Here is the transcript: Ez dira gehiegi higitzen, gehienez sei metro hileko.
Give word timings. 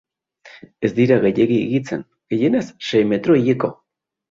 Ez 0.89 0.89
dira 0.99 1.17
gehiegi 1.25 1.59
higitzen, 1.67 2.03
gehienez 2.35 2.65
sei 2.91 3.05
metro 3.13 3.39
hileko. 3.45 3.75